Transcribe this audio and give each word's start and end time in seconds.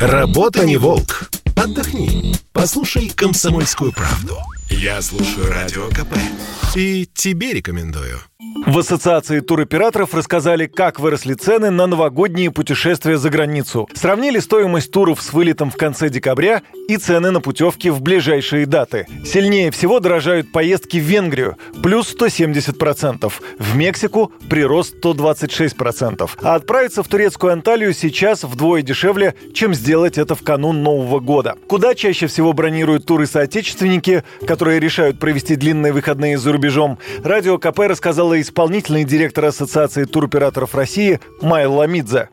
Работа 0.00 0.64
не 0.66 0.76
волк. 0.76 1.30
Отдохни. 1.56 2.34
Послушай 2.52 3.10
комсомольскую 3.14 3.92
правду. 3.92 4.38
Я 4.68 5.00
слушаю 5.02 5.48
радио 5.48 5.88
КП. 5.88 6.16
И 6.74 7.08
тебе 7.14 7.52
рекомендую. 7.52 8.18
В 8.66 8.78
Ассоциации 8.78 9.40
туроператоров 9.40 10.14
рассказали, 10.14 10.66
как 10.66 10.98
выросли 10.98 11.34
цены 11.34 11.70
на 11.70 11.86
новогодние 11.86 12.50
путешествия 12.50 13.18
за 13.18 13.28
границу. 13.28 13.88
Сравнили 13.92 14.38
стоимость 14.38 14.90
туров 14.90 15.20
с 15.20 15.32
вылетом 15.34 15.70
в 15.70 15.76
конце 15.76 16.08
декабря 16.08 16.62
и 16.88 16.96
цены 16.96 17.30
на 17.30 17.40
путевки 17.40 17.90
в 17.90 18.00
ближайшие 18.00 18.64
даты. 18.66 19.06
Сильнее 19.24 19.70
всего 19.70 20.00
дорожают 20.00 20.50
поездки 20.50 20.96
в 20.96 21.02
Венгрию– 21.02 21.56
плюс 21.82 22.14
170%, 22.14 23.32
в 23.58 23.76
Мексику– 23.76 24.32
прирост 24.48 24.96
126%. 25.02 26.30
А 26.42 26.54
отправиться 26.54 27.02
в 27.02 27.08
турецкую 27.08 27.52
Анталию 27.52 27.92
сейчас 27.92 28.44
вдвое 28.44 28.82
дешевле, 28.82 29.34
чем 29.52 29.74
сделать 29.74 30.16
это 30.16 30.34
в 30.34 30.42
канун 30.42 30.82
Нового 30.82 31.20
года. 31.20 31.56
Куда 31.66 31.94
чаще 31.94 32.26
всего 32.26 32.52
бронируют 32.52 33.04
туры 33.04 33.26
соотечественники, 33.26 34.24
которые 34.46 34.80
решают 34.80 35.18
провести 35.18 35.56
длинные 35.56 35.92
выходные 35.92 36.38
за 36.38 36.52
рубежом, 36.52 36.98
Радио 37.22 37.58
КП 37.58 37.80
рассказала 37.80 38.33
исполнительный 38.40 39.04
директор 39.04 39.46
Ассоциации 39.46 40.04
туроператоров 40.04 40.74
России 40.74 41.20
Майя 41.40 41.68
Ламидзе. 41.68 42.28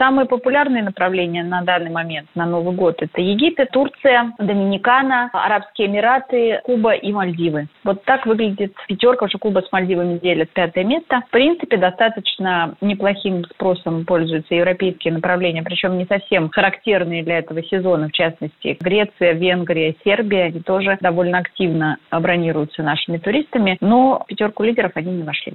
Самые 0.00 0.24
популярные 0.24 0.82
направления 0.82 1.44
на 1.44 1.60
данный 1.60 1.90
момент, 1.90 2.26
на 2.34 2.46
Новый 2.46 2.74
год, 2.74 3.02
это 3.02 3.20
Египет, 3.20 3.68
Турция, 3.70 4.32
Доминикана, 4.38 5.28
Арабские 5.34 5.88
Эмираты, 5.88 6.62
Куба 6.64 6.94
и 6.94 7.12
Мальдивы. 7.12 7.66
Вот 7.84 8.02
так 8.04 8.24
выглядит 8.24 8.72
пятерка, 8.88 9.26
уже 9.26 9.36
Куба 9.36 9.60
с 9.60 9.70
Мальдивами 9.70 10.16
делят 10.16 10.48
пятое 10.54 10.84
место. 10.84 11.20
В 11.28 11.30
принципе, 11.30 11.76
достаточно 11.76 12.76
неплохим 12.80 13.44
спросом 13.44 14.06
пользуются 14.06 14.54
европейские 14.54 15.12
направления, 15.12 15.62
причем 15.62 15.98
не 15.98 16.06
совсем 16.06 16.48
характерные 16.48 17.22
для 17.22 17.40
этого 17.40 17.62
сезона, 17.62 18.08
в 18.08 18.12
частности, 18.12 18.78
Греция, 18.80 19.34
Венгрия, 19.34 19.94
Сербия, 20.02 20.44
они 20.44 20.60
тоже 20.60 20.96
довольно 21.02 21.36
активно 21.36 21.98
бронируются 22.10 22.82
нашими 22.82 23.18
туристами, 23.18 23.76
но 23.82 24.24
пятерку 24.26 24.62
лидеров 24.62 24.92
они 24.94 25.12
не 25.12 25.24
вошли. 25.24 25.52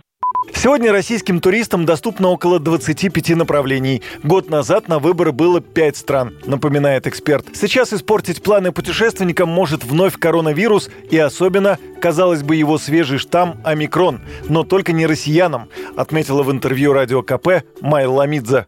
Сегодня 0.54 0.92
российским 0.92 1.42
туристам 1.42 1.86
доступно 1.86 2.30
около 2.30 2.60
25 2.60 3.30
направлений. 3.36 4.02
Год 4.24 4.50
назад 4.50 4.88
на 4.88 5.00
выборы 5.00 5.32
было 5.32 5.62
5 5.62 5.98
стран, 5.98 6.34
напоминает 6.46 7.08
эксперт. 7.08 7.46
Сейчас 7.54 7.94
испортить 7.94 8.42
планы 8.42 8.72
путешественникам 8.72 9.50
может 9.50 9.84
вновь 9.84 10.18
коронавирус 10.18 10.90
и 11.12 11.18
особенно, 11.18 11.78
казалось 12.02 12.42
бы, 12.42 12.56
его 12.56 12.78
свежий 12.78 13.20
штамм 13.20 13.62
омикрон. 13.64 14.22
Но 14.50 14.64
только 14.64 14.92
не 14.92 15.06
россиянам, 15.06 15.70
отметила 15.96 16.42
в 16.42 16.52
интервью 16.52 16.94
радио 16.94 17.22
КП 17.22 17.64
Майя 17.82 18.10
Ламидзе. 18.10 18.66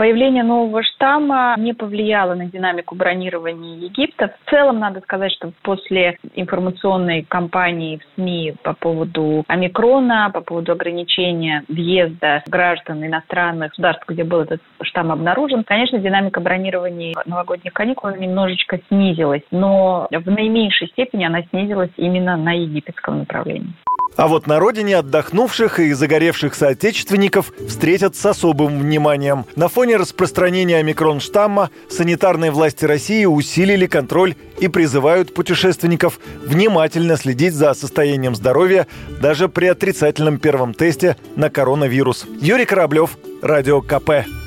Появление 0.00 0.42
нового 0.42 0.82
штамма 0.82 1.54
не 1.58 1.74
повлияло 1.74 2.32
на 2.34 2.46
динамику 2.46 2.94
бронирования 2.94 3.76
Египта. 3.76 4.34
В 4.46 4.50
целом, 4.50 4.78
надо 4.78 5.02
сказать, 5.02 5.30
что 5.32 5.52
после 5.60 6.16
информационной 6.34 7.22
кампании 7.24 7.98
в 7.98 8.14
СМИ 8.14 8.54
по 8.62 8.72
поводу 8.72 9.44
омикрона, 9.46 10.30
по 10.32 10.40
поводу 10.40 10.72
ограничения 10.72 11.64
въезда 11.68 12.42
граждан 12.46 13.04
иностранных 13.04 13.72
государств, 13.72 14.06
где 14.08 14.24
был 14.24 14.40
этот 14.40 14.62
штамм 14.80 15.12
обнаружен, 15.12 15.64
конечно, 15.64 15.98
динамика 15.98 16.40
бронирования 16.40 17.14
новогодних 17.26 17.74
каникул 17.74 18.08
немножечко 18.08 18.80
снизилась, 18.88 19.42
но 19.50 20.08
в 20.10 20.30
наименьшей 20.30 20.88
степени 20.88 21.26
она 21.26 21.42
снизилась 21.50 21.90
именно 21.98 22.38
на 22.38 22.54
египетском 22.54 23.18
направлении. 23.18 23.74
А 24.16 24.26
вот 24.26 24.46
на 24.46 24.58
родине 24.58 24.98
отдохнувших 24.98 25.78
и 25.78 25.92
загоревших 25.92 26.54
соотечественников 26.54 27.52
встретят 27.66 28.16
с 28.16 28.26
особым 28.26 28.80
вниманием. 28.80 29.44
На 29.56 29.68
фоне 29.68 29.89
распространения 29.96 30.78
омикрон-штамма 30.78 31.70
санитарные 31.88 32.50
власти 32.50 32.84
России 32.84 33.24
усилили 33.24 33.86
контроль 33.86 34.34
и 34.58 34.68
призывают 34.68 35.34
путешественников 35.34 36.20
внимательно 36.44 37.16
следить 37.16 37.54
за 37.54 37.74
состоянием 37.74 38.34
здоровья 38.34 38.86
даже 39.20 39.48
при 39.48 39.66
отрицательном 39.66 40.38
первом 40.38 40.74
тесте 40.74 41.16
на 41.36 41.50
коронавирус. 41.50 42.26
Юрий 42.40 42.66
Кораблев, 42.66 43.18
Радио 43.42 43.80
КП. 43.80 44.39